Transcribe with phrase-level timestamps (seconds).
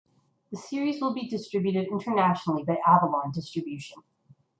[0.51, 4.01] The series will be distributed internationally by Avalon Distribution.